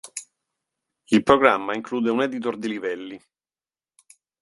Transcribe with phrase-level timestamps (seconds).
[1.09, 3.21] Il programma include un editor di livelli.